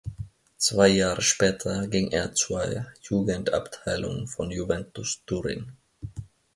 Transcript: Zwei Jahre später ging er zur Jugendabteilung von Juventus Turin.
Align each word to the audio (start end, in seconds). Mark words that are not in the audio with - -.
Zwei 0.57 0.87
Jahre 0.87 1.21
später 1.21 1.85
ging 1.87 2.09
er 2.09 2.33
zur 2.33 2.87
Jugendabteilung 3.03 4.25
von 4.27 4.49
Juventus 4.49 5.21
Turin. 5.27 5.73